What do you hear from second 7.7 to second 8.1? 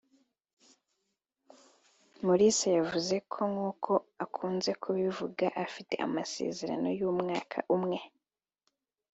umwe